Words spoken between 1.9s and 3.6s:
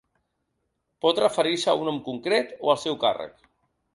concret o al seu càrrec.